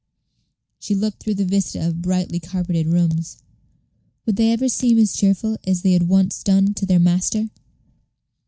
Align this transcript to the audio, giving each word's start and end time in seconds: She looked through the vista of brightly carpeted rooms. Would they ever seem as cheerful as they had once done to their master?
She 0.79 0.95
looked 0.95 1.21
through 1.21 1.35
the 1.35 1.45
vista 1.45 1.87
of 1.87 2.01
brightly 2.01 2.39
carpeted 2.39 2.87
rooms. 2.87 3.37
Would 4.25 4.35
they 4.35 4.51
ever 4.51 4.67
seem 4.67 4.97
as 4.97 5.15
cheerful 5.15 5.57
as 5.67 5.83
they 5.83 5.91
had 5.91 6.07
once 6.09 6.41
done 6.41 6.73
to 6.73 6.87
their 6.87 6.97
master? 6.97 7.51